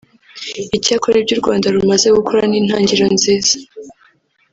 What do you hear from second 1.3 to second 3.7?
u Rwanda rumaze gukora ni intangiro nziza